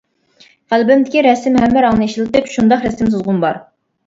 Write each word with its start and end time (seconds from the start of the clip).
قەلبىمدىكى 0.73 1.23
رەسىم 1.27 1.59
ھەممە 1.65 1.83
رەڭنى 1.87 2.09
ئىشلىتىپ، 2.09 2.49
شۇنداق 2.55 2.89
رەسىم 2.89 3.13
سىزغۇم 3.15 3.45
بار. 3.47 3.63